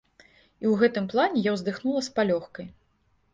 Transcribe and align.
І 0.21 0.65
ў 0.69 0.71
гэтым 0.81 1.05
плане 1.11 1.43
я 1.49 1.53
ўздыхнула 1.57 2.01
з 2.09 2.15
палёгкай. 2.17 2.67